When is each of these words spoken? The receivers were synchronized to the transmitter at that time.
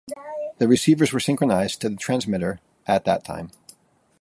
The 0.57 0.67
receivers 0.67 1.13
were 1.13 1.19
synchronized 1.19 1.81
to 1.81 1.89
the 1.89 1.95
transmitter 1.95 2.59
at 2.87 3.05
that 3.05 3.23
time. 3.23 3.51